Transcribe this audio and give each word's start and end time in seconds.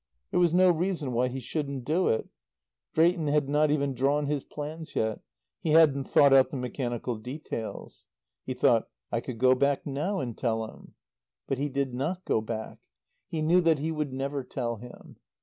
There 0.31 0.39
was 0.39 0.51
no 0.51 0.71
reason 0.71 1.11
why 1.13 1.27
he 1.27 1.39
shouldn't 1.39 1.85
do 1.85 2.07
it. 2.07 2.27
Drayton 2.95 3.27
had 3.27 3.47
not 3.47 3.69
even 3.69 3.93
drawn 3.93 4.25
his 4.25 4.43
plans 4.43 4.95
yet; 4.95 5.19
he 5.59 5.73
hadn't 5.73 6.05
thought 6.05 6.33
out 6.33 6.49
the 6.49 6.57
mechanical 6.57 7.17
details. 7.17 8.05
He 8.43 8.55
thought, 8.55 8.89
"I 9.11 9.21
could 9.21 9.37
go 9.37 9.53
back 9.53 9.85
now 9.85 10.19
and 10.19 10.35
tell 10.35 10.65
him." 10.65 10.95
But 11.45 11.59
he 11.59 11.69
did 11.69 11.93
not 11.93 12.25
go 12.25 12.41
back. 12.41 12.79
He 13.27 13.43
knew 13.43 13.61
that 13.61 13.77
he 13.77 13.91
would 13.91 14.11
never 14.11 14.43
tell 14.43 14.77
him. 14.77 15.17